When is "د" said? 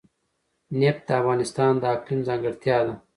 1.07-1.11, 1.77-1.83